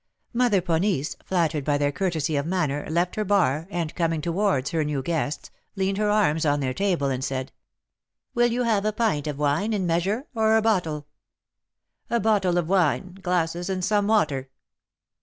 [0.33, 4.83] Mother Ponisse, flattered by their courtesy of manner, left her bar, and, coming towards her
[4.83, 7.51] new guests, leaned her arms on their table, and said,
[8.33, 11.05] "Will you have a pint of wine in measure or a bottle?"
[12.09, 14.49] "A bottle of wine, glasses, and some water."